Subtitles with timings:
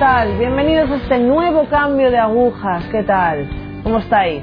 [0.00, 0.38] tal?
[0.38, 2.86] Bienvenidos a este nuevo cambio de agujas.
[2.90, 3.46] ¿Qué tal?
[3.82, 4.42] ¿Cómo estáis?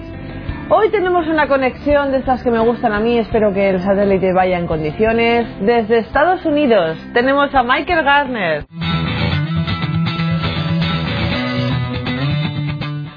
[0.69, 4.33] Hoy tenemos una conexión de estas que me gustan a mí, espero que el satélite
[4.33, 5.47] vaya en condiciones.
[5.61, 8.65] Desde Estados Unidos tenemos a Michael Garner.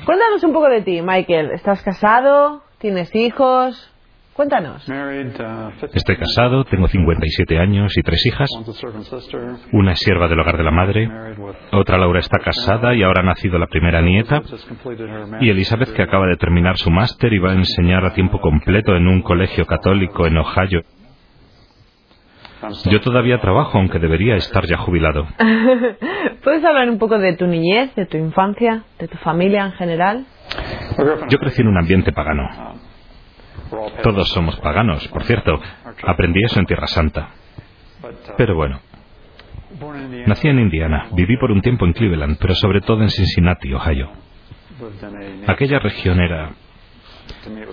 [0.06, 1.50] Cuéntanos un poco de ti, Michael.
[1.50, 2.62] ¿Estás casado?
[2.78, 3.89] ¿Tienes hijos?
[4.40, 4.82] Cuéntanos.
[5.92, 8.48] Estoy casado, tengo 57 años y tres hijas.
[9.70, 11.10] Una es sierva del hogar de la madre,
[11.72, 14.40] otra Laura está casada y ahora ha nacido la primera nieta,
[15.42, 18.96] y Elizabeth que acaba de terminar su máster y va a enseñar a tiempo completo
[18.96, 20.84] en un colegio católico en Ohio.
[22.90, 25.26] Yo todavía trabajo, aunque debería estar ya jubilado.
[26.42, 30.24] ¿Puedes hablar un poco de tu niñez, de tu infancia, de tu familia en general?
[31.28, 32.79] Yo crecí en un ambiente pagano.
[34.02, 35.60] Todos somos paganos, por cierto.
[36.04, 37.30] Aprendí eso en Tierra Santa.
[38.36, 38.80] Pero bueno.
[40.26, 44.10] Nací en Indiana, viví por un tiempo en Cleveland, pero sobre todo en Cincinnati, Ohio.
[45.46, 46.52] Aquella región era...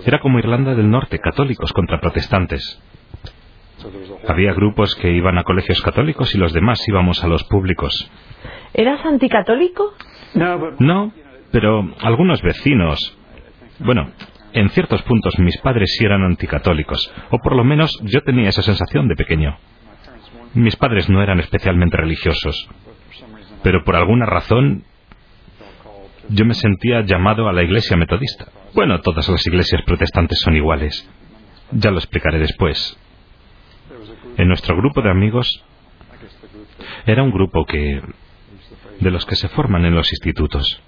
[0.06, 2.80] Era como Irlanda del Norte, católicos contra protestantes.
[4.26, 8.10] Había grupos que iban a colegios católicos y los demás íbamos a los públicos.
[8.74, 9.94] ¿Eras anticatólico?
[10.34, 11.12] No,
[11.50, 13.16] pero algunos vecinos.
[13.80, 14.10] Bueno,
[14.58, 18.62] en ciertos puntos mis padres sí eran anticatólicos, o por lo menos yo tenía esa
[18.62, 19.56] sensación de pequeño.
[20.54, 22.68] Mis padres no eran especialmente religiosos,
[23.62, 24.84] pero por alguna razón
[26.28, 28.46] yo me sentía llamado a la iglesia metodista.
[28.74, 31.08] Bueno, todas las iglesias protestantes son iguales.
[31.70, 32.98] Ya lo explicaré después.
[34.36, 35.64] En nuestro grupo de amigos
[37.06, 38.02] era un grupo que
[39.00, 40.82] de los que se forman en los institutos.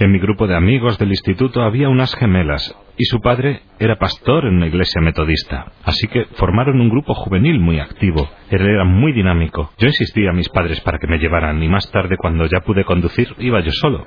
[0.00, 4.44] En mi grupo de amigos del instituto había unas gemelas y su padre era pastor
[4.44, 8.28] en una iglesia metodista, así que formaron un grupo juvenil muy activo.
[8.50, 9.70] Él era muy dinámico.
[9.78, 12.84] Yo insistí a mis padres para que me llevaran y más tarde cuando ya pude
[12.84, 14.06] conducir iba yo solo.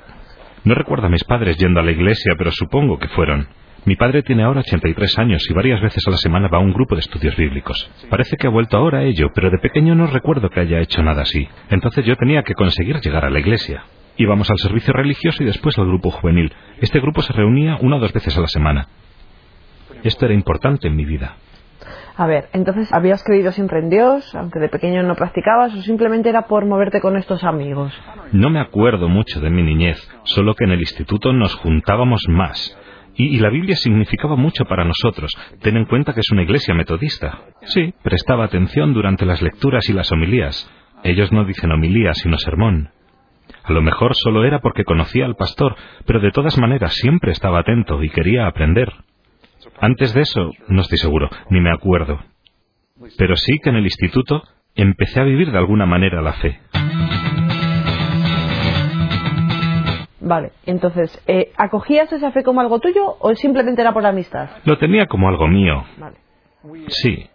[0.64, 3.48] No recuerdo a mis padres yendo a la iglesia, pero supongo que fueron.
[3.86, 6.74] Mi padre tiene ahora 83 años y varias veces a la semana va a un
[6.74, 7.90] grupo de estudios bíblicos.
[8.10, 11.02] Parece que ha vuelto ahora a ello, pero de pequeño no recuerdo que haya hecho
[11.02, 11.48] nada así.
[11.70, 13.84] Entonces yo tenía que conseguir llegar a la iglesia.
[14.18, 16.52] Íbamos al servicio religioso y después al grupo juvenil.
[16.80, 18.88] Este grupo se reunía una o dos veces a la semana.
[20.02, 21.36] Esto era importante en mi vida.
[22.16, 26.28] A ver, entonces, ¿habías creído siempre en Dios, aunque de pequeño no practicabas, o simplemente
[26.28, 27.92] era por moverte con estos amigos?
[28.32, 32.76] No me acuerdo mucho de mi niñez, solo que en el instituto nos juntábamos más.
[33.14, 35.30] Y, y, la Biblia significaba mucho para nosotros.
[35.62, 37.38] Ten en cuenta que es una iglesia metodista.
[37.62, 40.68] Sí, prestaba atención durante las lecturas y las homilías.
[41.04, 42.90] Ellos no dicen homilía, sino sermón.
[43.62, 45.76] A lo mejor solo era porque conocía al pastor,
[46.06, 48.92] pero de todas maneras siempre estaba atento y quería aprender.
[49.80, 52.20] Antes de eso, no estoy seguro, ni me acuerdo.
[53.16, 54.42] Pero sí que en el instituto
[54.74, 56.60] empecé a vivir de alguna manera la fe.
[60.20, 64.50] Vale, entonces, eh, ¿acogías esa fe como algo tuyo o simplemente era por amistad?
[64.64, 65.84] Lo tenía como algo mío.
[65.96, 66.16] Vale.
[66.88, 67.28] Sí.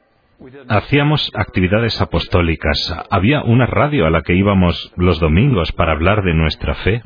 [0.67, 2.93] Hacíamos actividades apostólicas.
[3.09, 7.03] Había una radio a la que íbamos los domingos para hablar de nuestra fe.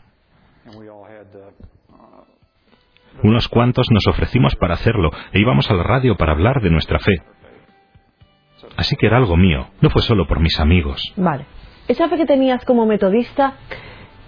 [3.23, 6.99] Unos cuantos nos ofrecimos para hacerlo e íbamos a la radio para hablar de nuestra
[6.99, 7.21] fe.
[8.75, 11.13] Así que era algo mío, no fue solo por mis amigos.
[11.15, 11.45] Vale.
[11.87, 13.53] ¿Esa fe que tenías como metodista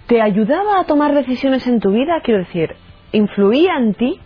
[0.06, 2.20] te ayudaba a tomar decisiones en tu vida?
[2.24, 2.74] Quiero decir,
[3.12, 4.20] ¿influía en ti?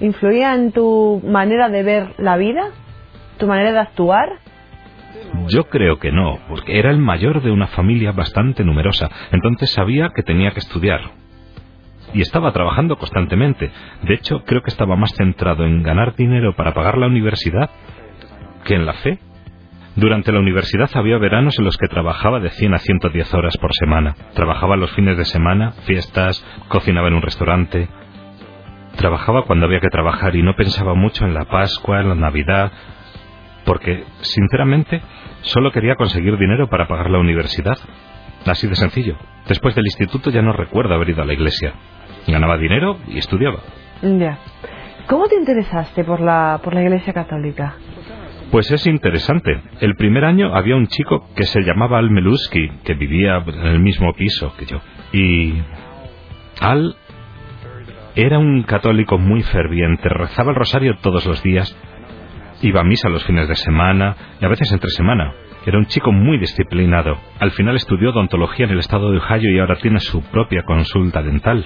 [0.00, 2.70] ¿Influía en tu manera de ver la vida?
[3.40, 4.28] ¿Tu manera de actuar?
[5.48, 10.10] Yo creo que no, porque era el mayor de una familia bastante numerosa, entonces sabía
[10.14, 11.00] que tenía que estudiar.
[12.12, 13.70] Y estaba trabajando constantemente.
[14.02, 17.70] De hecho, creo que estaba más centrado en ganar dinero para pagar la universidad
[18.64, 19.18] que en la fe.
[19.96, 23.72] Durante la universidad había veranos en los que trabajaba de 100 a 110 horas por
[23.72, 24.16] semana.
[24.34, 27.88] Trabajaba los fines de semana, fiestas, cocinaba en un restaurante.
[28.96, 32.72] Trabajaba cuando había que trabajar y no pensaba mucho en la Pascua, en la Navidad,
[33.70, 35.00] porque, sinceramente,
[35.42, 37.78] solo quería conseguir dinero para pagar la universidad.
[38.44, 39.14] Así de sencillo.
[39.46, 41.74] Después del instituto ya no recuerdo haber ido a la iglesia.
[42.26, 43.60] Ganaba dinero y estudiaba.
[44.02, 44.38] Ya.
[45.06, 47.76] ¿Cómo te interesaste por la, por la iglesia católica?
[48.50, 49.62] Pues es interesante.
[49.80, 53.78] El primer año había un chico que se llamaba Al Meluski, que vivía en el
[53.78, 54.80] mismo piso que yo.
[55.12, 55.62] Y
[56.60, 56.96] Al
[58.16, 61.76] era un católico muy ferviente, rezaba el rosario todos los días,
[62.62, 65.32] iba a misa los fines de semana y a veces entre semana.
[65.66, 67.18] Era un chico muy disciplinado.
[67.38, 71.22] Al final estudió odontología en el estado de Ohio y ahora tiene su propia consulta
[71.22, 71.64] dental.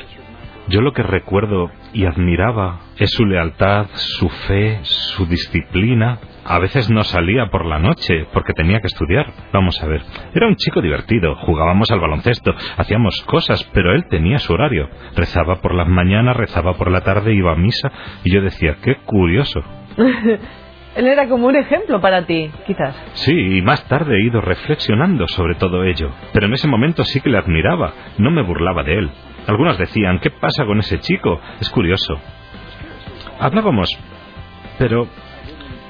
[0.67, 6.19] Yo lo que recuerdo y admiraba es su lealtad, su fe, su disciplina.
[6.45, 9.27] A veces no salía por la noche porque tenía que estudiar.
[9.53, 10.03] Vamos a ver,
[10.35, 14.89] era un chico divertido, jugábamos al baloncesto, hacíamos cosas, pero él tenía su horario.
[15.15, 17.93] Rezaba por las mañanas, rezaba por la tarde, iba a misa
[18.25, 19.63] y yo decía, qué curioso.
[20.97, 22.95] Él era como un ejemplo para ti, quizás.
[23.15, 26.11] Sí, y más tarde he ido reflexionando sobre todo ello.
[26.33, 29.11] Pero en ese momento sí que le admiraba, no me burlaba de él.
[29.47, 31.41] Algunos decían, ¿qué pasa con ese chico?
[31.61, 32.19] Es curioso.
[33.41, 33.91] Hablábamos,
[34.79, 35.09] pero...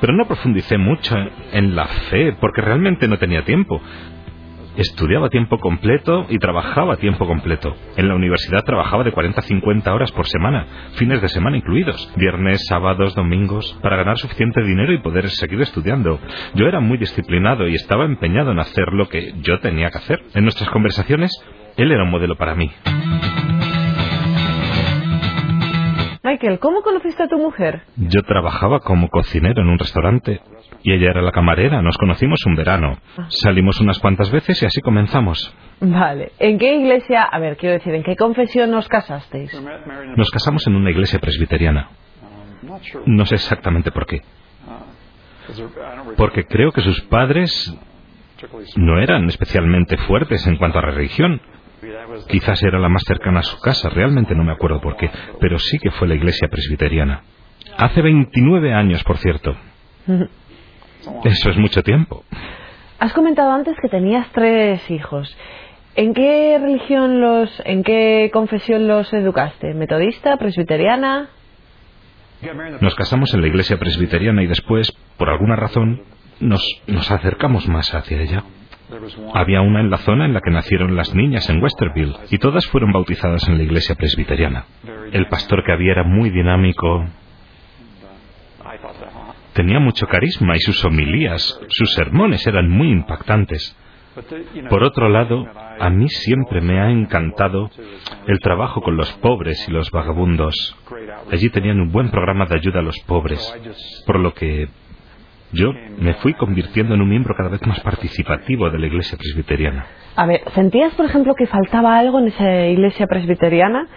[0.00, 1.16] Pero no profundicé mucho
[1.52, 3.80] en la fe, porque realmente no tenía tiempo.
[4.76, 7.76] Estudiaba a tiempo completo y trabajaba a tiempo completo.
[7.96, 10.66] En la universidad trabajaba de 40 a 50 horas por semana,
[10.96, 16.18] fines de semana incluidos, viernes, sábados, domingos, para ganar suficiente dinero y poder seguir estudiando.
[16.54, 20.20] Yo era muy disciplinado y estaba empeñado en hacer lo que yo tenía que hacer.
[20.34, 21.30] En nuestras conversaciones,
[21.76, 22.70] él era un modelo para mí.
[26.24, 27.82] Michael, ¿cómo conociste a tu mujer?
[27.96, 30.40] Yo trabajaba como cocinero en un restaurante
[30.84, 31.80] y ella era la camarera.
[31.80, 32.98] Nos conocimos un verano.
[33.28, 35.56] Salimos unas cuantas veces y así comenzamos.
[35.80, 36.32] Vale.
[36.38, 39.50] ¿En qué iglesia, a ver, quiero decir, en qué confesión nos casasteis?
[40.16, 41.88] Nos casamos en una iglesia presbiteriana.
[43.06, 44.20] No sé exactamente por qué.
[46.18, 47.74] Porque creo que sus padres
[48.76, 51.40] no eran especialmente fuertes en cuanto a religión.
[52.28, 55.10] Quizás era la más cercana a su casa, realmente no me acuerdo por qué,
[55.40, 57.22] pero sí que fue la iglesia presbiteriana.
[57.78, 59.56] Hace 29 años, por cierto.
[61.24, 62.24] Eso es mucho tiempo.
[62.98, 65.36] Has comentado antes que tenías tres hijos.
[65.96, 69.74] ¿En qué religión los, en qué confesión los educaste?
[69.74, 71.28] ¿Metodista, presbiteriana?
[72.80, 76.02] Nos casamos en la iglesia presbiteriana y después, por alguna razón,
[76.40, 78.44] nos, nos acercamos más hacia ella.
[79.34, 82.66] Había una en la zona en la que nacieron las niñas en Westerville y todas
[82.66, 84.66] fueron bautizadas en la iglesia presbiteriana.
[85.12, 87.04] El pastor que había era muy dinámico,
[89.54, 93.76] tenía mucho carisma y sus homilías, sus sermones eran muy impactantes.
[94.68, 95.44] Por otro lado,
[95.80, 97.70] a mí siempre me ha encantado
[98.26, 100.76] el trabajo con los pobres y los vagabundos.
[101.32, 103.40] Allí tenían un buen programa de ayuda a los pobres,
[104.06, 104.68] por lo que
[105.52, 109.86] yo me fui convirtiendo en un miembro cada vez más participativo de la iglesia presbiteriana.
[110.16, 113.88] A ver, ¿sentías, por ejemplo, que faltaba algo en esa iglesia presbiteriana?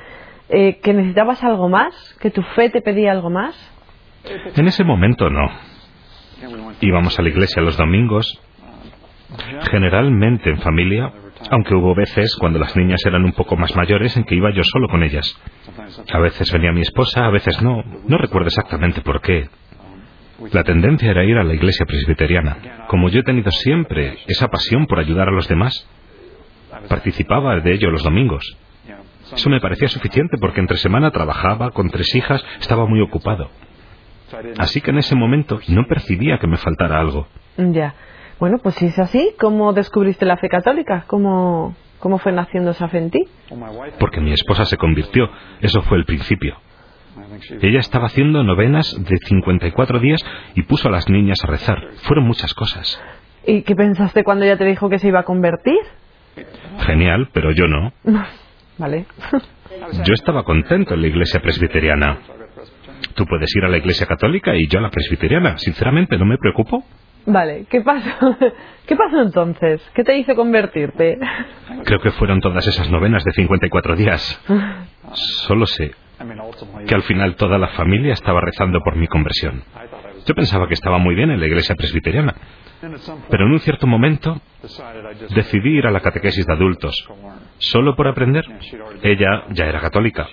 [0.49, 1.93] Eh, ¿Que necesitabas algo más?
[2.19, 3.55] ¿Que tu fe te pedía algo más?
[4.55, 5.49] En ese momento no.
[6.81, 8.39] Íbamos a la iglesia los domingos,
[9.69, 11.11] generalmente en familia,
[11.51, 14.63] aunque hubo veces cuando las niñas eran un poco más mayores en que iba yo
[14.63, 15.39] solo con ellas.
[16.11, 17.83] A veces venía mi esposa, a veces no.
[18.07, 19.49] No recuerdo exactamente por qué.
[20.51, 22.85] La tendencia era ir a la iglesia presbiteriana.
[22.87, 25.87] Como yo he tenido siempre esa pasión por ayudar a los demás,
[26.87, 28.57] participaba de ello los domingos.
[29.33, 33.49] Eso me parecía suficiente porque entre semana trabajaba con tres hijas, estaba muy ocupado.
[34.57, 37.27] Así que en ese momento no percibía que me faltara algo.
[37.57, 37.95] Ya.
[38.39, 41.05] Bueno, pues si es así, ¿cómo descubriste la fe católica?
[41.07, 43.19] ¿Cómo, cómo fue naciendo esa fe en ti?
[43.99, 45.29] Porque mi esposa se convirtió.
[45.61, 46.55] Eso fue el principio.
[47.61, 50.23] Ella estaba haciendo novenas de 54 días
[50.55, 51.77] y puso a las niñas a rezar.
[52.03, 53.01] Fueron muchas cosas.
[53.45, 55.79] ¿Y qué pensaste cuando ella te dijo que se iba a convertir?
[56.85, 57.91] Genial, pero yo no.
[58.77, 59.05] Vale.
[60.03, 62.19] Yo estaba contento en la iglesia presbiteriana.
[63.17, 65.57] Tú puedes ir a la iglesia católica y yo a la presbiteriana.
[65.57, 66.85] Sinceramente, no me preocupo.
[67.25, 68.37] Vale, ¿qué pasó?
[68.85, 69.81] ¿Qué pasó entonces?
[69.95, 71.17] ¿Qué te hizo convertirte?
[71.83, 74.39] Creo que fueron todas esas novenas de 54 días.
[75.47, 75.95] Solo sé
[76.87, 79.63] que al final toda la familia estaba rezando por mi conversión.
[80.27, 82.35] Yo pensaba que estaba muy bien en la iglesia presbiteriana,
[83.29, 84.41] pero en un cierto momento
[85.33, 87.07] decidí ir a la catequesis de adultos,
[87.59, 88.43] solo por aprender.
[89.03, 90.27] Ella ya era católica.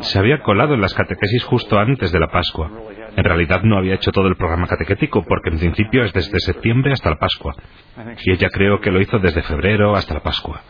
[0.00, 2.70] Se había colado en las catequesis justo antes de la Pascua.
[3.16, 6.92] En realidad no había hecho todo el programa catequético porque en principio es desde septiembre
[6.92, 7.54] hasta la Pascua.
[8.24, 10.60] Y ella creo que lo hizo desde febrero hasta la Pascua.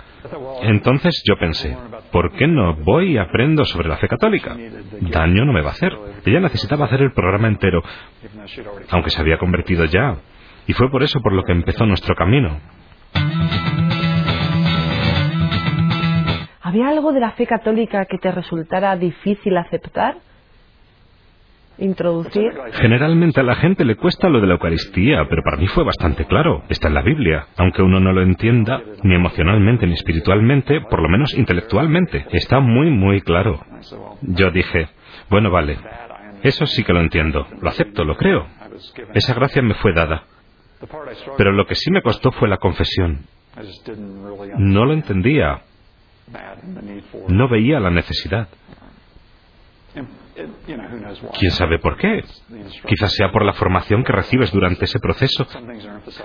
[0.62, 1.76] Entonces yo pensé,
[2.10, 4.56] ¿por qué no voy y aprendo sobre la fe católica?
[5.00, 5.96] Daño no me va a hacer.
[6.24, 7.82] Ella necesitaba hacer el programa entero,
[8.90, 10.16] aunque se había convertido ya.
[10.66, 12.60] Y fue por eso por lo que empezó nuestro camino.
[16.60, 20.16] ¿Había algo de la fe católica que te resultara difícil aceptar?
[22.72, 26.24] Generalmente a la gente le cuesta lo de la Eucaristía, pero para mí fue bastante
[26.24, 26.62] claro.
[26.68, 27.46] Está en la Biblia.
[27.56, 32.26] Aunque uno no lo entienda, ni emocionalmente ni espiritualmente, por lo menos intelectualmente.
[32.32, 33.60] Está muy, muy claro.
[34.22, 34.88] Yo dije,
[35.28, 35.78] bueno, vale.
[36.42, 37.46] Eso sí que lo entiendo.
[37.60, 38.46] Lo acepto, lo creo.
[39.14, 40.24] Esa gracia me fue dada.
[41.36, 43.20] Pero lo que sí me costó fue la confesión.
[44.58, 45.62] No lo entendía.
[47.28, 48.48] No veía la necesidad.
[51.38, 52.24] ¿Quién sabe por qué?
[52.86, 55.46] Quizás sea por la formación que recibes durante ese proceso.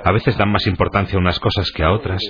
[0.04, 2.22] A veces dan más importancia a unas cosas que a otras.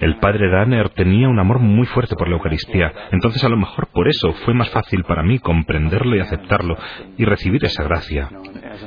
[0.00, 3.88] El padre Danner tenía un amor muy fuerte por la Eucaristía, entonces a lo mejor
[3.88, 6.76] por eso fue más fácil para mí comprenderlo y aceptarlo
[7.16, 8.28] y recibir esa gracia.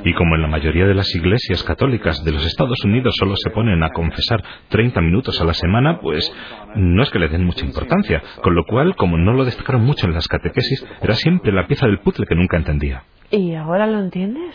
[0.04, 3.50] Y como en la mayoría de las iglesias católicas de los Estados Unidos solo se
[3.50, 6.32] ponen a confesar 30 minutos a la semana, pues
[6.74, 10.06] no es que le den mucha importancia, con lo cual, como no lo destacaron mucho
[10.06, 13.04] en las catequesis, era siempre la pieza del puzzle que nunca entendía.
[13.30, 14.54] ¿Y ahora lo entiendes?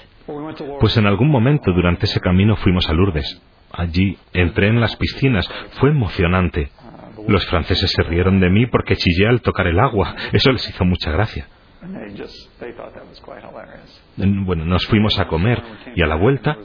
[0.79, 3.41] Pues en algún momento durante ese camino fuimos a Lourdes.
[3.71, 5.47] Allí entré en las piscinas.
[5.79, 6.71] Fue emocionante.
[7.27, 10.15] Los franceses se rieron de mí porque chillé al tocar el agua.
[10.31, 11.47] Eso les hizo mucha gracia.
[14.17, 15.61] Bueno, nos fuimos a comer
[15.95, 16.57] y a la vuelta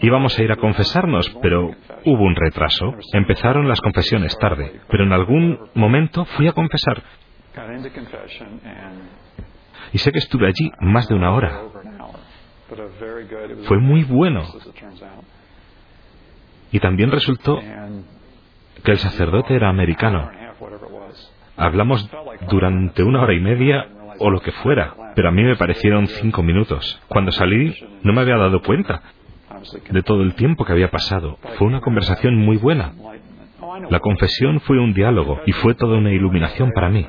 [0.00, 2.94] íbamos a ir a confesarnos, pero hubo un retraso.
[3.12, 7.02] Empezaron las confesiones tarde, pero en algún momento fui a confesar.
[9.92, 11.60] Y sé que estuve allí más de una hora.
[13.64, 14.44] Fue muy bueno.
[16.72, 17.60] Y también resultó
[18.82, 20.30] que el sacerdote era americano.
[21.56, 22.10] Hablamos
[22.48, 23.86] durante una hora y media
[24.18, 27.00] o lo que fuera, pero a mí me parecieron cinco minutos.
[27.08, 29.02] Cuando salí no me había dado cuenta
[29.90, 31.38] de todo el tiempo que había pasado.
[31.58, 32.92] Fue una conversación muy buena.
[33.90, 37.06] La confesión fue un diálogo y fue toda una iluminación para mí.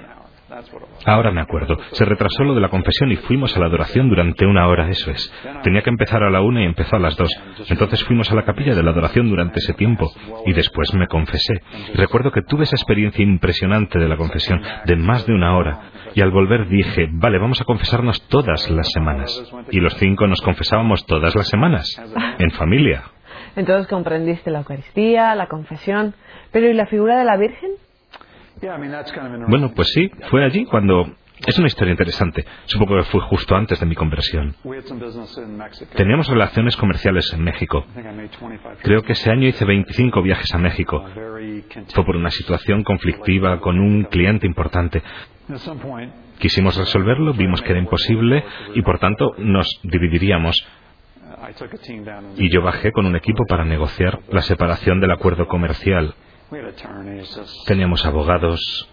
[1.05, 1.77] Ahora me acuerdo.
[1.91, 5.11] Se retrasó lo de la confesión y fuimos a la adoración durante una hora, eso
[5.11, 5.33] es.
[5.63, 7.31] Tenía que empezar a la una y empezó a las dos.
[7.69, 10.11] Entonces fuimos a la capilla de la adoración durante ese tiempo
[10.45, 11.61] y después me confesé.
[11.95, 15.79] recuerdo que tuve esa experiencia impresionante de la confesión, de más de una hora.
[16.15, 19.53] Y al volver dije, vale, vamos a confesarnos todas las semanas.
[19.71, 22.01] Y los cinco nos confesábamos todas las semanas,
[22.39, 23.03] en familia.
[23.55, 26.15] Entonces comprendiste la Eucaristía, la confesión.
[26.51, 27.71] Pero ¿y la figura de la Virgen?
[29.47, 31.15] Bueno, pues sí, fue allí cuando...
[31.45, 32.45] Es una historia interesante.
[32.65, 34.55] Supongo que fue justo antes de mi conversión.
[35.93, 37.85] Teníamos relaciones comerciales en México.
[38.81, 41.03] Creo que ese año hice 25 viajes a México.
[41.93, 45.03] Fue por una situación conflictiva con un cliente importante.
[46.39, 50.65] Quisimos resolverlo, vimos que era imposible y por tanto nos dividiríamos.
[52.37, 56.15] Y yo bajé con un equipo para negociar la separación del acuerdo comercial.
[57.65, 58.89] Teníamos abogados.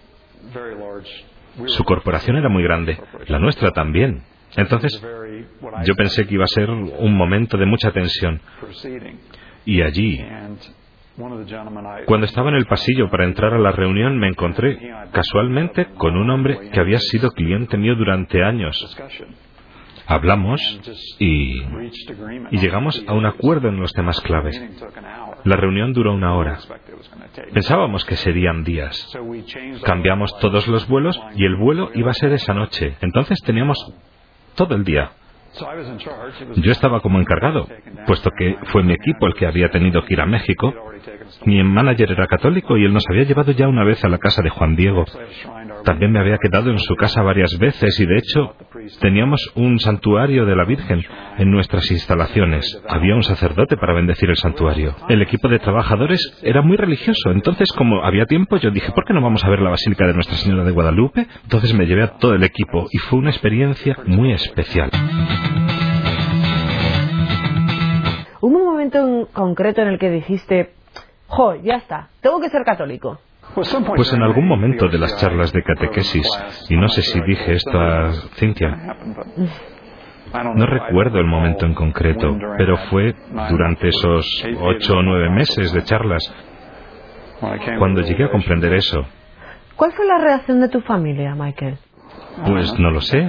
[1.67, 4.23] Su corporación era muy grande, la nuestra también.
[4.57, 5.00] Entonces,
[5.85, 8.40] yo pensé que iba a ser un momento de mucha tensión.
[9.64, 10.25] Y allí,
[12.07, 14.79] cuando estaba en el pasillo para entrar a la reunión, me encontré
[15.12, 18.97] casualmente con un hombre que había sido cliente mío durante años.
[20.07, 20.61] Hablamos
[21.21, 21.61] y,
[22.50, 24.61] y llegamos a un acuerdo en los temas claves.
[25.45, 26.59] La reunión duró una hora.
[27.53, 29.17] Pensábamos que serían días.
[29.85, 32.97] Cambiamos todos los vuelos y el vuelo iba a ser esa noche.
[33.01, 33.79] Entonces teníamos
[34.55, 35.13] todo el día.
[36.57, 37.67] Yo estaba como encargado,
[38.07, 40.73] puesto que fue mi equipo el que había tenido que ir a México.
[41.45, 44.43] Mi manager era católico y él nos había llevado ya una vez a la casa
[44.43, 45.05] de Juan Diego.
[45.85, 48.55] También me había quedado en su casa varias veces y de hecho
[49.01, 51.05] teníamos un santuario de la Virgen
[51.39, 52.83] en nuestras instalaciones.
[52.89, 54.95] Había un sacerdote para bendecir el santuario.
[55.09, 59.15] El equipo de trabajadores era muy religioso, entonces como había tiempo yo dije, ¿por qué
[59.15, 61.27] no vamos a ver la Basílica de Nuestra Señora de Guadalupe?
[61.43, 64.91] Entonces me llevé a todo el equipo y fue una experiencia muy especial.
[68.41, 70.71] ¿Hubo un momento en concreto en el que dijiste,
[71.27, 73.19] jo, ya está, tengo que ser católico?
[73.54, 76.26] Pues en algún momento de las charlas de catequesis,
[76.69, 78.97] y no sé si dije esto a Cintia,
[80.54, 83.14] no recuerdo el momento en concreto, pero fue
[83.50, 86.23] durante esos ocho o nueve meses de charlas
[87.78, 89.04] cuando llegué a comprender eso.
[89.76, 91.78] ¿Cuál fue la reacción de tu familia, Michael?
[92.47, 93.26] Pues no lo sé.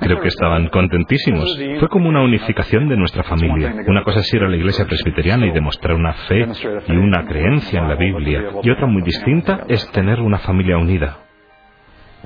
[0.00, 1.58] Creo que estaban contentísimos.
[1.78, 3.74] Fue como una unificación de nuestra familia.
[3.86, 6.46] Una cosa es ir a la iglesia presbiteriana y demostrar una fe
[6.88, 8.42] y una creencia en la Biblia.
[8.62, 11.18] Y otra muy distinta es tener una familia unida.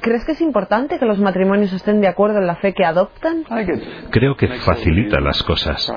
[0.00, 3.44] ¿Crees que es importante que los matrimonios estén de acuerdo en la fe que adoptan?
[4.10, 5.92] Creo que facilita las cosas.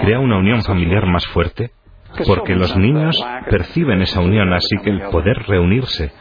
[0.00, 1.70] Crea una unión familiar más fuerte
[2.26, 3.18] porque los niños
[3.50, 6.12] perciben esa unión, así que el poder reunirse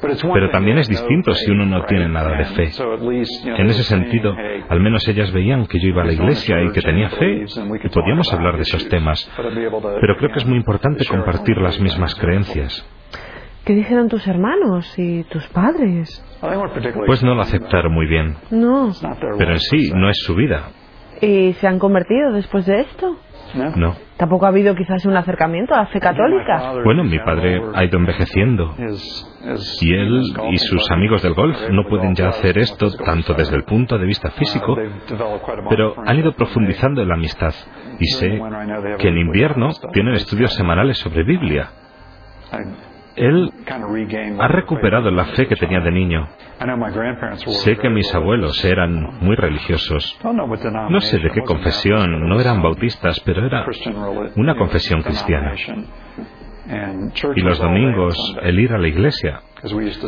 [0.00, 2.70] pero también es distinto si uno no tiene nada de fe.
[3.56, 4.34] En ese sentido,
[4.68, 7.88] al menos ellas veían que yo iba a la iglesia y que tenía fe y
[7.88, 9.30] podíamos hablar de esos temas.
[9.36, 12.86] Pero creo que es muy importante compartir las mismas creencias.
[13.64, 16.24] ¿Qué dijeron tus hermanos y tus padres?
[17.06, 18.36] Pues no lo aceptaron muy bien.
[18.50, 18.92] No.
[19.38, 20.70] Pero en sí no es su vida.
[21.20, 23.18] ¿Y se han convertido después de esto?
[23.76, 23.94] No.
[24.20, 26.74] ¿Tampoco ha habido quizás un acercamiento a la fe católica?
[26.84, 28.74] Bueno, mi padre ha ido envejeciendo.
[29.80, 33.64] Y él y sus amigos del golf no pueden ya hacer esto tanto desde el
[33.64, 34.76] punto de vista físico,
[35.70, 37.54] pero han ido profundizando en la amistad.
[37.98, 38.38] Y sé
[38.98, 41.70] que en invierno tienen estudios semanales sobre Biblia.
[43.20, 43.52] Él
[44.38, 46.26] ha recuperado la fe que tenía de niño.
[47.48, 50.18] Sé que mis abuelos eran muy religiosos.
[50.88, 53.66] No sé de qué confesión, no eran bautistas, pero era
[54.36, 55.54] una confesión cristiana.
[57.34, 59.40] Y los domingos, el ir a la iglesia,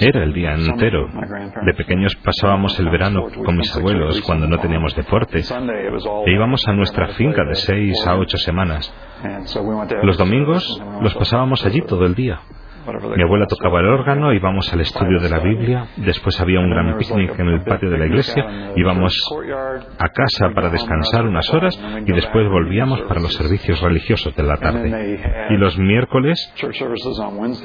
[0.01, 1.07] era el día entero.
[1.67, 6.73] De pequeños pasábamos el verano con mis abuelos cuando no teníamos deporte e íbamos a
[6.73, 8.95] nuestra finca de seis a ocho semanas.
[10.03, 12.41] Los domingos los pasábamos allí todo el día.
[13.17, 16.99] Mi abuela tocaba el órgano, íbamos al estudio de la Biblia, después había un gran
[16.99, 19.15] picnic en el patio de la iglesia, íbamos
[19.99, 24.57] a casa para descansar unas horas y después volvíamos para los servicios religiosos de la
[24.57, 25.47] tarde.
[25.51, 26.53] Y los miércoles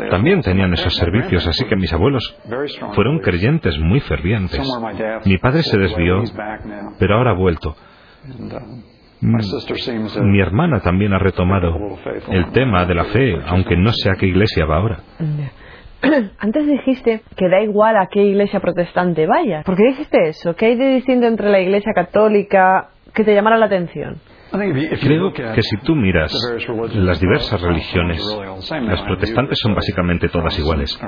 [0.09, 2.38] también tenían esos servicios, así que mis abuelos
[2.93, 4.62] fueron creyentes muy fervientes.
[5.25, 6.24] Mi padre se desvió,
[7.00, 7.75] pero ahora ha vuelto.
[9.19, 10.31] Mm.
[10.31, 11.75] Mi hermana también ha retomado
[12.29, 15.00] el tema de la fe, aunque no sé a qué iglesia va ahora.
[16.39, 19.63] Antes dijiste que da igual a qué iglesia protestante vaya.
[19.63, 20.55] ¿Por qué dijiste eso?
[20.55, 24.17] ¿Qué hay de distinto entre la iglesia católica que te llamara la atención?
[24.51, 26.32] Creo que si tú miras
[26.94, 28.22] las diversas religiones,
[28.82, 31.00] las protestantes son básicamente todas iguales.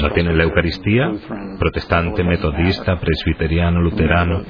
[0.00, 1.10] No tienen la Eucaristía,
[1.58, 4.42] protestante, metodista, presbiteriano, luterano.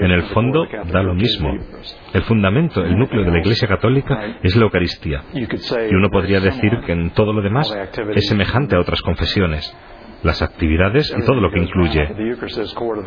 [0.00, 1.52] En el fondo da lo mismo.
[2.12, 5.22] El fundamento, el núcleo de la Iglesia Católica es la Eucaristía.
[5.32, 7.76] Y uno podría decir que en todo lo demás
[8.14, 9.76] es semejante a otras confesiones
[10.22, 12.08] las actividades y todo lo que incluye.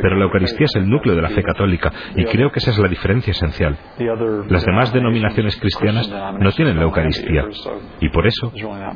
[0.02, 2.80] Pero la Eucaristía es el núcleo de la fe católica y creo que esa es
[2.80, 3.78] la diferencia esencial.
[4.50, 7.46] Las demás denominaciones cristianas no tienen la Eucaristía
[8.00, 8.52] y por eso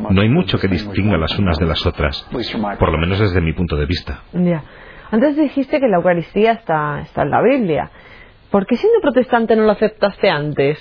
[0.09, 2.27] no hay mucho que distinga las unas de las otras,
[2.79, 4.23] por lo menos desde mi punto de vista.
[5.09, 7.89] Antes dijiste que la Eucaristía está, está en la Biblia.
[8.51, 10.79] ¿Por qué siendo protestante no lo aceptaste antes?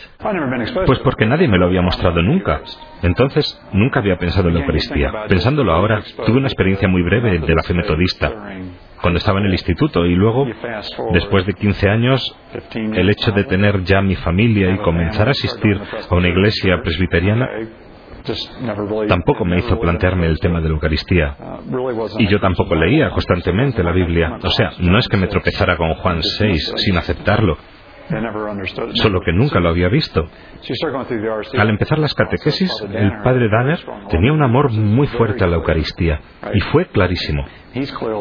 [0.87, 2.61] Pues porque nadie me lo había mostrado nunca.
[3.03, 5.13] Entonces, nunca había pensado en la Eucaristía.
[5.29, 8.33] Pensándolo ahora, tuve una experiencia muy breve de la fe metodista.
[9.01, 10.47] Cuando estaba en el instituto y luego,
[11.13, 12.37] después de 15 años,
[12.75, 17.49] el hecho de tener ya mi familia y comenzar a asistir a una iglesia presbiteriana
[19.09, 21.37] tampoco me hizo plantearme el tema de la Eucaristía.
[22.19, 24.39] Y yo tampoco leía constantemente la Biblia.
[24.43, 27.57] O sea, no es que me tropezara con Juan 6 sin aceptarlo.
[28.95, 30.25] Solo que nunca lo había visto.
[31.59, 36.21] Al empezar las catequesis, el padre Danner tenía un amor muy fuerte a la Eucaristía
[36.55, 37.45] y fue clarísimo.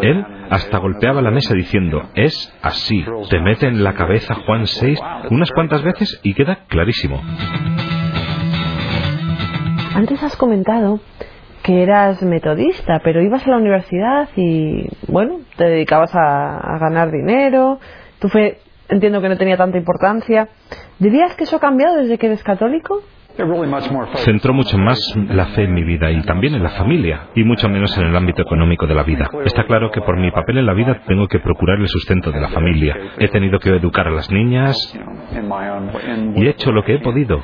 [0.02, 5.00] Él hasta golpeaba la mesa diciendo, es así, te mete en la cabeza Juan 6
[5.30, 7.22] unas cuantas veces y queda clarísimo.
[9.96, 11.00] Antes has comentado
[11.64, 17.80] que eras metodista, pero ibas a la universidad y, bueno, te dedicabas a, ganar dinero,
[18.20, 18.28] tu
[18.90, 20.50] entiendo que no tenía tanta importancia.
[21.00, 23.04] ¿Dirías que eso ha cambiado desde que eres católico?
[24.18, 27.68] Centró mucho más la fe en mi vida y también en la familia, y mucho
[27.68, 29.30] menos en el ámbito económico de la vida.
[29.44, 32.40] Está claro que por mi papel en la vida tengo que procurar el sustento de
[32.40, 32.96] la familia.
[33.18, 34.76] He tenido que educar a las niñas
[36.36, 37.42] y he hecho lo que he podido.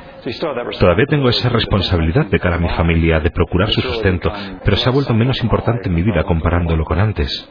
[0.78, 4.32] Todavía tengo esa responsabilidad de cara a mi familia, de procurar su sustento,
[4.64, 7.50] pero se ha vuelto menos importante en mi vida comparándolo con antes.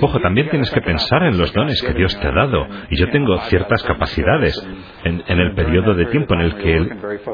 [0.00, 3.10] Ojo, también tienes que pensar en los dones que Dios te ha dado, y yo
[3.10, 4.56] tengo ciertas capacidades
[5.04, 6.92] en, el periodo de tiempo en el que Él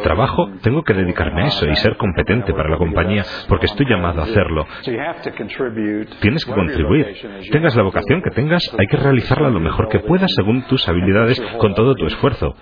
[0.08, 4.22] trabajo, tengo que dedicarme a eso y ser competente para la compañía, porque estoy llamado
[4.22, 4.66] a hacerlo.
[6.20, 7.14] Tienes que contribuir.
[7.52, 11.38] Tengas la vocación que tengas, hay que realizarla lo mejor que puedas según tus habilidades,
[11.58, 12.54] con todo tu esfuerzo.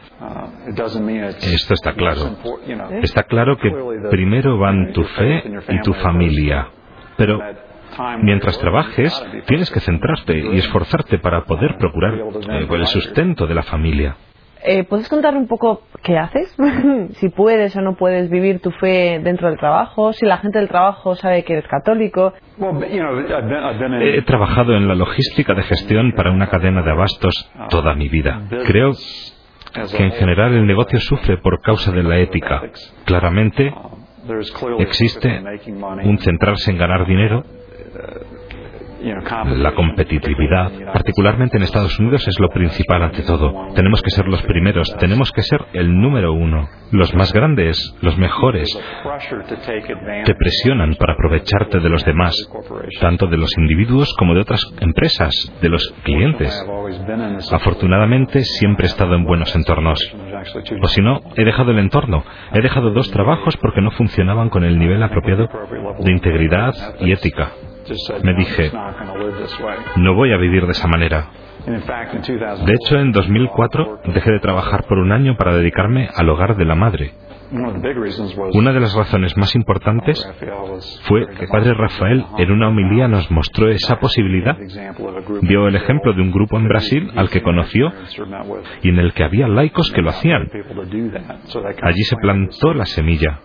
[1.41, 2.37] Esto está claro.
[3.03, 3.71] Está claro que
[4.11, 6.67] primero van tu fe y tu familia.
[7.17, 7.41] Pero
[8.23, 13.63] mientras trabajes, tienes que centrarte y esforzarte para poder procurar eh, el sustento de la
[13.63, 14.17] familia.
[14.69, 16.53] Eh, ¿Puedes contar un poco qué haces?
[17.13, 20.69] si puedes o no puedes vivir tu fe dentro del trabajo, si la gente del
[20.69, 22.33] trabajo sabe que eres católico.
[22.59, 28.43] He trabajado en la logística de gestión para una cadena de abastos toda mi vida.
[28.67, 28.91] Creo
[29.97, 32.63] que en general el negocio sufre por causa de la ética.
[33.05, 33.73] Claramente
[34.81, 35.43] existe
[36.03, 37.45] un centrarse en ganar dinero
[39.57, 43.69] La competitividad, particularmente en Estados Unidos, es lo principal ante todo.
[43.75, 46.69] Tenemos que ser los primeros, tenemos que ser el número uno.
[46.93, 48.69] Los más grandes, los mejores,
[50.25, 52.35] te presionan para aprovecharte de los demás,
[53.01, 56.65] tanto de los individuos como de otras empresas, de los clientes.
[57.53, 59.99] Afortunadamente, siempre he estado en buenos entornos.
[60.83, 62.25] O si no, he dejado el entorno.
[62.53, 65.49] He dejado dos trabajos porque no funcionaban con el nivel apropiado
[66.01, 67.51] de integridad y ética.
[68.23, 68.73] Me dije,
[69.97, 71.29] no voy a vivir de esa manera.
[71.67, 76.65] De hecho, en 2004 dejé de trabajar por un año para dedicarme al hogar de
[76.65, 77.13] la madre.
[77.51, 80.25] Una de las razones más importantes
[81.03, 84.57] fue que Padre Rafael en una homilía nos mostró esa posibilidad.
[85.43, 87.93] Dio el ejemplo de un grupo en Brasil al que conoció
[88.83, 90.49] y en el que había laicos que lo hacían.
[91.83, 93.41] Allí se plantó la semilla.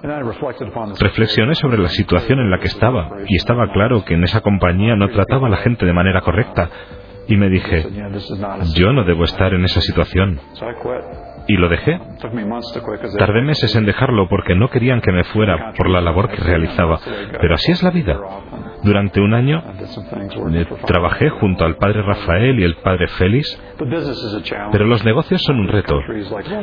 [0.99, 4.95] Reflexioné sobre la situación en la que estaba y estaba claro que en esa compañía
[4.95, 6.69] no trataba a la gente de manera correcta.
[7.27, 7.85] Y me dije,
[8.75, 10.39] yo no debo estar en esa situación
[11.47, 11.99] y lo dejé.
[13.17, 16.99] Tardé meses en dejarlo porque no querían que me fuera por la labor que realizaba,
[17.39, 18.19] pero así es la vida.
[18.83, 23.61] Durante un año eh, trabajé junto al padre Rafael y el padre Félix,
[24.71, 25.99] pero los negocios son un reto.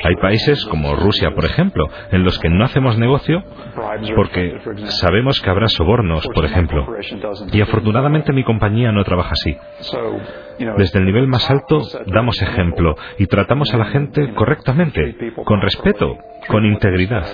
[0.04, 3.42] Hay países como Rusia, por ejemplo, en los que no hacemos negocio
[4.16, 6.86] porque sabemos que habrá sobornos, por ejemplo.
[7.52, 9.56] Y afortunadamente mi compañía no trabaja así.
[10.76, 16.18] Desde el nivel más alto damos ejemplo y tratamos a la gente correctamente, con respeto,
[16.48, 17.26] con integridad.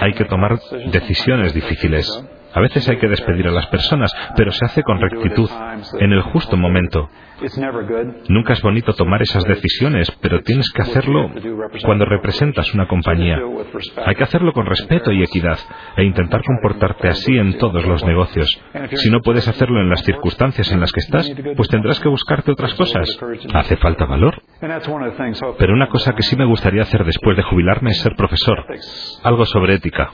[0.00, 0.58] Hay que tomar
[0.90, 2.26] decisiones difíciles.
[2.52, 5.50] A veces hay que despedir a las personas, pero se hace con rectitud,
[6.00, 7.10] en el justo momento.
[8.28, 11.30] Nunca es bonito tomar esas decisiones, pero tienes que hacerlo
[11.84, 13.38] cuando representas una compañía.
[14.04, 15.58] Hay que hacerlo con respeto y equidad
[15.96, 18.60] e intentar comportarte así en todos los negocios.
[18.94, 22.52] Si no puedes hacerlo en las circunstancias en las que estás, pues tendrás que buscarte
[22.52, 23.06] otras cosas.
[23.52, 24.40] Hace falta valor.
[25.58, 28.64] Pero una cosa que sí me gustaría hacer después de jubilarme es ser profesor.
[29.22, 30.10] Algo sobre ética.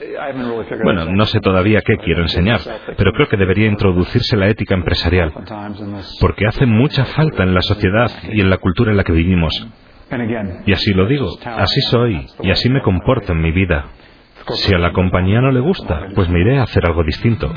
[0.83, 2.59] Bueno, no sé todavía qué quiero enseñar,
[2.97, 5.33] pero creo que debería introducirse la ética empresarial.
[6.19, 9.67] Porque hace mucha falta en la sociedad y en la cultura en la que vivimos.
[10.65, 13.85] Y así lo digo, así soy y así me comporto en mi vida.
[14.55, 17.51] Si a la compañía no le gusta, pues me iré a hacer algo distinto.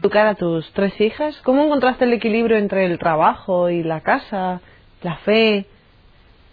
[0.00, 1.40] ¿Educar a tus tres hijas?
[1.42, 4.60] ¿Cómo encontraste el equilibrio entre el trabajo y la casa,
[5.02, 5.66] la fe?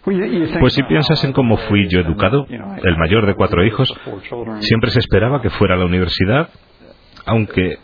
[0.04, 3.92] Pues si piensas en cómo fui yo educado, el mayor de cuatro hijos,
[4.60, 6.48] siempre se esperaba que fuera a la universidad,
[7.24, 7.78] aunque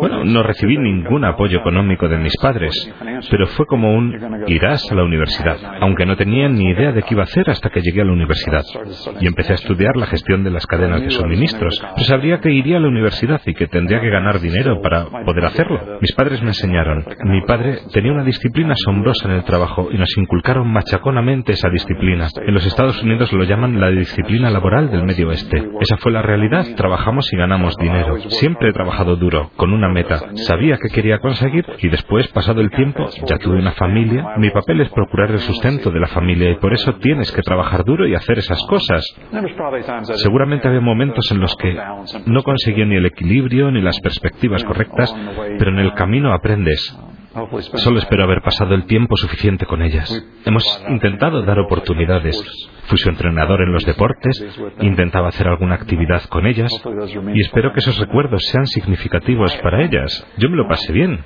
[0.00, 2.90] bueno, no recibí ningún apoyo económico de mis padres,
[3.30, 7.14] pero fue como un irás a la universidad, aunque no tenía ni idea de qué
[7.14, 8.62] iba a hacer hasta que llegué a la universidad.
[9.20, 11.82] Y empecé a estudiar la gestión de las cadenas de suministros.
[12.06, 15.98] Sabría que iría a la universidad y que tendría que ganar dinero para poder hacerlo.
[16.00, 17.04] Mis padres me enseñaron.
[17.24, 22.28] Mi padre tenía una disciplina asombrosa en el trabajo y nos inculcaron machaconamente esa disciplina.
[22.46, 25.68] En los Estados Unidos lo llaman la disciplina laboral del medio oeste.
[25.80, 26.64] Esa fue la realidad.
[26.76, 28.18] Trabajamos y ganamos dinero.
[28.28, 30.20] Siempre he trabajado duro con una meta.
[30.46, 34.34] Sabía que quería conseguir y después, pasado el tiempo, ya tuve una familia.
[34.38, 37.84] Mi papel es procurar el sustento de la familia y por eso tienes que trabajar
[37.84, 39.04] duro y hacer esas cosas.
[40.14, 41.76] Seguramente había momentos en los que
[42.26, 45.14] no conseguía ni el equilibrio ni las perspectivas correctas,
[45.58, 46.96] pero en el camino aprendes.
[47.74, 50.10] Solo espero haber pasado el tiempo suficiente con ellas.
[50.44, 52.36] Hemos intentado dar oportunidades.
[52.86, 54.44] Fui su entrenador en los deportes,
[54.80, 56.70] intentaba hacer alguna actividad con ellas
[57.34, 60.26] y espero que esos recuerdos sean significativos para ellas.
[60.36, 61.24] Yo me lo pasé bien.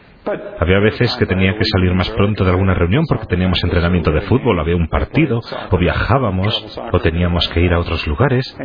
[0.61, 4.23] Había veces que tenía que salir más pronto de alguna reunión porque teníamos entrenamiento de
[4.23, 8.57] fútbol, había un partido, o viajábamos, o teníamos que ir a otros lugares.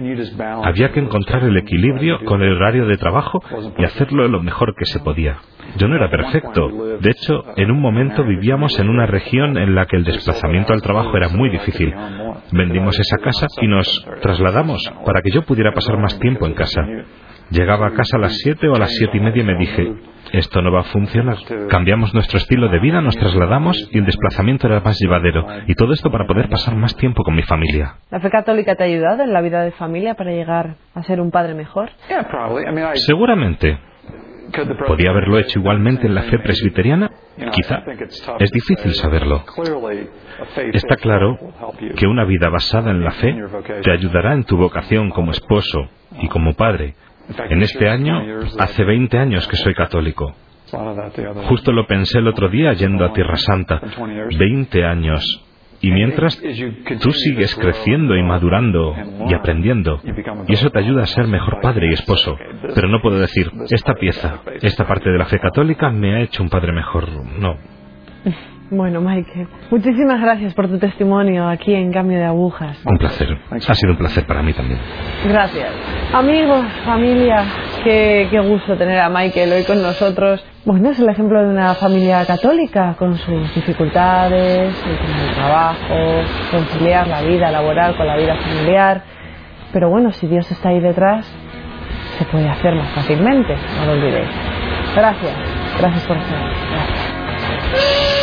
[0.64, 3.42] Había que encontrar el equilibrio con el horario de trabajo
[3.78, 5.38] y hacerlo lo mejor que se podía.
[5.78, 6.70] Yo no era perfecto.
[7.00, 10.82] De hecho, en un momento vivíamos en una región en la que el desplazamiento al
[10.82, 11.94] trabajo era muy difícil.
[12.52, 16.82] Vendimos esa casa y nos trasladamos para que yo pudiera pasar más tiempo en casa.
[17.50, 19.94] Llegaba a casa a las siete o a las siete y media y me dije,
[20.34, 21.38] esto no va a funcionar.
[21.70, 25.46] Cambiamos nuestro estilo de vida, nos trasladamos y el desplazamiento era más llevadero.
[25.68, 27.98] Y todo esto para poder pasar más tiempo con mi familia.
[28.10, 31.22] ¿La fe católica te ha ayudado en la vida de familia para llegar a ser
[31.22, 31.92] un padre mejor?
[32.96, 33.78] Seguramente.
[34.88, 37.12] ¿Podía haberlo hecho igualmente en la fe presbiteriana?
[37.52, 37.84] Quizá.
[38.40, 39.44] Es difícil saberlo.
[40.74, 41.38] Está claro
[41.96, 43.36] que una vida basada en la fe
[43.84, 46.96] te ayudará en tu vocación como esposo y como padre.
[47.50, 48.22] En este año,
[48.60, 50.36] hace 20 años que soy católico.
[51.48, 53.82] Justo lo pensé el otro día yendo a Tierra Santa.
[54.38, 55.46] 20 años.
[55.82, 56.42] Y mientras
[57.02, 58.96] tú sigues creciendo y madurando
[59.28, 60.02] y aprendiendo,
[60.48, 62.38] y eso te ayuda a ser mejor padre y esposo.
[62.74, 66.42] Pero no puedo decir, esta pieza, esta parte de la fe católica me ha hecho
[66.42, 67.10] un padre mejor.
[67.38, 67.58] No.
[68.76, 72.76] Bueno, Michael, muchísimas gracias por tu testimonio aquí en Cambio de Agujas.
[72.84, 73.28] Un placer.
[73.52, 74.80] Ha sido un placer para mí también.
[75.28, 75.70] Gracias.
[76.12, 77.46] Amigos, familia,
[77.84, 80.44] qué, qué gusto tener a Michael hoy con nosotros.
[80.66, 87.08] Bueno, es el ejemplo de una familia católica con sus dificultades, el el trabajo, conciliar
[87.08, 89.04] la vida laboral con la vida familiar.
[89.72, 91.32] Pero bueno, si Dios está ahí detrás,
[92.18, 94.30] se puede hacer más fácilmente, no lo olvidéis.
[94.96, 95.36] Gracias,
[95.80, 96.40] gracias por estar.
[96.72, 98.23] Gracias.